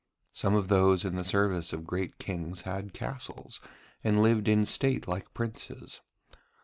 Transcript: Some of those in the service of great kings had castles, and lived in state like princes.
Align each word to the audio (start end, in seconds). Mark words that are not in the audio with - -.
Some 0.33 0.55
of 0.55 0.67
those 0.67 1.05
in 1.05 1.15
the 1.15 1.23
service 1.23 1.73
of 1.73 1.85
great 1.85 2.17
kings 2.17 2.61
had 2.63 2.91
castles, 2.91 3.61
and 4.03 4.23
lived 4.23 4.47
in 4.47 4.65
state 4.65 5.07
like 5.07 5.31
princes. 5.35 6.01